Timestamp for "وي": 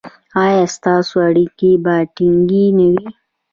2.91-3.07